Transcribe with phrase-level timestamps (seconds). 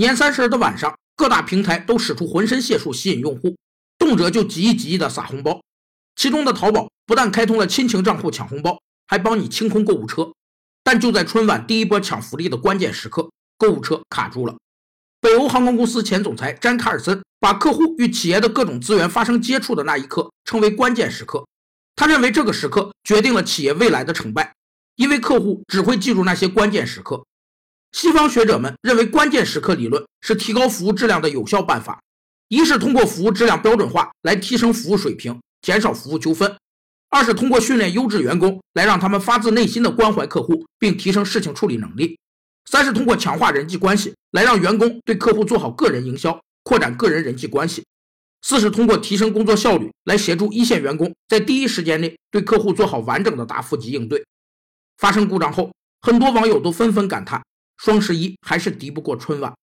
[0.00, 3.54] 年三十的晚上，各大平台都使出浑身解数吸引用户，
[3.98, 5.60] 动辄就几亿几亿的撒红包。
[6.16, 10.32] 其中的淘宝不但开通了亲情账户抢红包，还帮你清空购物车。
[10.82, 14.56] 但就在春晚第一波抢福利的关键时刻，购物车卡住了。
[15.20, 21.46] 北欧航空公司前总裁詹卡尔森把客户与企业的各种资源发生接触的那一刻称为关键时刻。
[21.94, 24.54] 他认为这个时刻决定了企业未来的成败，
[24.96, 27.22] 因为客户只会记住那些关键时刻。
[27.92, 32.00] 西方学者们认为，关键时刻理论是提高服务质量的有效办法。
[32.48, 36.50] 一是通过服务质量标准化来提升服务水平，减少服务纠纷；
[37.08, 42.18] 二是通过训练优质员工来让他们发自内心的关怀客户，并提升事情处理能力。
[42.68, 47.82] 三是通过强化人际关系，来让员工对客户做好个人营销，扩展个人人际关系；
[48.42, 54.24] 四是通过提升工作效率，来协助一线员工在第一时间内对客户做好完整的答复及应对。
[54.98, 57.42] 发生故障后，很多网友都纷纷感叹：
[57.82, 59.60] 双十一还是敌不过春晚。